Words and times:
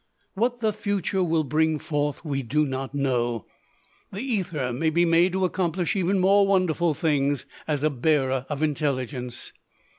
What 0.33 0.61
the 0.61 0.73
future 0.73 1.23
will 1.23 1.43
bring 1.43 1.77
forth 1.77 2.25
we 2.25 2.41
do 2.41 2.65
not 2.65 2.95
know. 2.95 3.45
The 4.11 4.21
ether 4.23 4.73
may 4.73 4.89
be 4.89 5.05
made 5.05 5.33
to 5.33 5.45
accomplish 5.45 5.95
even 5.95 6.17
more 6.17 6.47
wonderful 6.47 6.95
things 6.95 7.45
as 7.67 7.83
a 7.83 7.91
bearer 7.91 8.47
of 8.49 8.63
intelligence. 8.63 9.53